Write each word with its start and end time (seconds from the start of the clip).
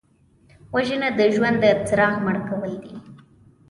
وژنه 0.75 1.09
د 1.19 1.21
ژوند 1.35 1.57
د 1.63 1.65
څراغ 1.87 2.15
مړ 2.25 2.35
کول 2.49 2.71
دي 2.83 2.95